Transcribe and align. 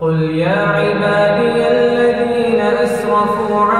قل 0.00 0.30
يا 0.30 0.66
عبادي 0.68 1.68
الذين 1.68 2.60
أسرفوا 2.60 3.60
عنه 3.60 3.79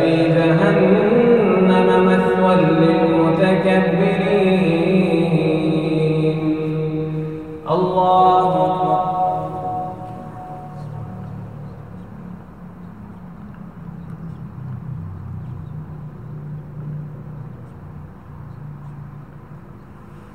ففي 0.00 0.28
جهنم 0.28 1.88
مثوى 2.06 2.54
للمتكبرين. 2.56 3.20
الله 7.70 8.50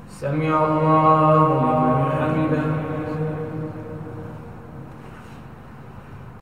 سمع 0.08 0.64
الله 0.64 1.48
لمن 1.62 2.10
حمده. 2.20 2.85